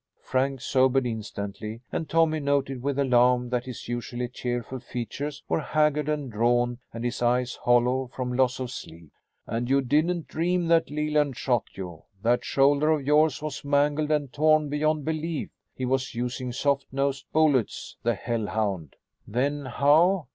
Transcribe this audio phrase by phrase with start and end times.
[0.23, 6.09] Frank sobered instantly, and Tommy noted with alarm that his usually cheerful features were haggard
[6.09, 9.11] and drawn and his eyes hollow from loss of sleep.
[9.45, 12.01] "And you didn't dream that Leland shot you.
[12.23, 15.51] That shoulder of yours was mangled and torn beyond belief.
[15.75, 18.95] He was using soft nosed bullets, the hell hound!"
[19.27, 20.29] "Then how